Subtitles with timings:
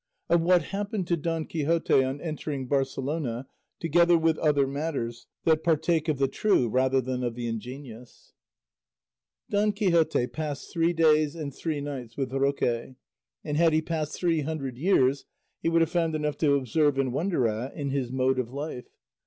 [0.29, 3.45] OF WHAT HAPPENED DON QUIXOTE ON ENTERING BARCELONA,
[3.79, 8.33] TOGETHER WITH OTHER MATTERS THAT PARTAKE OF THE TRUE RATHER THAN OF THE INGENIOUS
[9.51, 12.95] Don Quixote passed three days and three nights with Roque, and
[13.57, 15.25] had he passed three hundred years
[15.61, 18.87] he would have found enough to observe and wonder at in his mode of life.